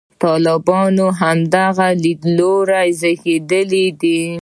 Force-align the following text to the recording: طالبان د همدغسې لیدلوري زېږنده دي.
طالبان 0.23 0.89
د 0.97 1.01
همدغسې 1.19 1.89
لیدلوري 2.03 2.89
زېږنده 2.99 3.61
دي. 4.01 4.19